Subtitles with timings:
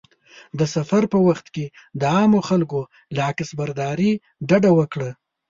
[0.59, 1.65] د سفر په وخت کې
[1.99, 2.81] د عامو خلکو
[3.15, 4.11] له عکسبرداري
[4.47, 5.09] ډډه وکړه.